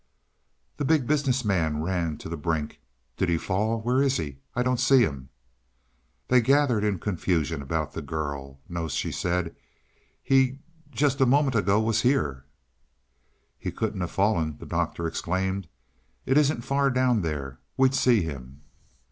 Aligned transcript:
The 0.77 0.83
Big 0.83 1.05
Business 1.05 1.45
Man 1.45 1.83
ran 1.83 2.17
to 2.17 2.27
the 2.27 2.35
brink. 2.35 2.79
"Did 3.17 3.29
he 3.29 3.37
fall? 3.37 3.81
Where 3.81 4.01
is 4.01 4.17
he? 4.17 4.39
I 4.55 4.63
don't 4.63 4.79
see 4.79 5.01
him." 5.03 5.29
They 6.27 6.41
gathered 6.41 6.83
in 6.83 6.97
confusion 6.97 7.61
about 7.61 7.93
the 7.93 8.01
girl. 8.01 8.59
"No," 8.67 8.87
she 8.87 9.11
said. 9.11 9.55
"He 10.23 10.57
just 10.89 11.21
a 11.21 11.27
moment 11.27 11.53
ago 11.55 11.79
he 11.81 11.85
was 11.85 12.01
here." 12.01 12.45
"He 13.59 13.71
couldn't 13.71 14.01
have 14.01 14.09
fallen," 14.09 14.57
the 14.57 14.65
Doctor 14.65 15.05
exclaimed. 15.05 15.67
"It 16.25 16.35
isn't 16.35 16.61
far 16.63 16.89
down 16.89 17.21
there 17.21 17.59
we'd 17.77 17.93
see 17.93 18.23
him." 18.23 18.61